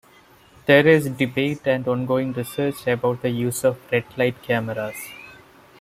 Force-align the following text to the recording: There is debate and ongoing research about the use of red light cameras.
There 0.65 0.87
is 0.87 1.07
debate 1.11 1.67
and 1.67 1.87
ongoing 1.87 2.33
research 2.33 2.87
about 2.87 3.21
the 3.21 3.29
use 3.29 3.63
of 3.63 3.79
red 3.91 4.05
light 4.17 4.41
cameras. 4.41 4.95